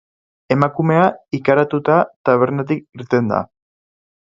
Emakumea, 0.53 1.03
ikaratuta, 1.41 1.99
tabernatik 2.31 2.85
irten 3.01 3.33
da. 3.35 3.45